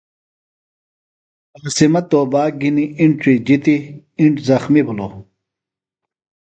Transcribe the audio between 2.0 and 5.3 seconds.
توباک گِھنیۡ اِنڇی جِتیۡ، اِنڇ زخمیۡ بھِلوۡ۔